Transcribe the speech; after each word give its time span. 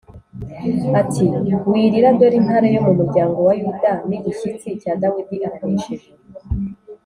ati 1.01 1.25
“Wirira 1.69 2.09
dore 2.17 2.35
Intare 2.41 2.67
yo 2.75 2.81
mu 2.87 2.93
muryango 2.99 3.37
wa 3.47 3.53
Yuda 3.61 3.91
n’Igishyitsi 4.07 4.67
cya 4.81 4.93
Dawidi 5.01 5.37
aranesheje, 5.47 6.09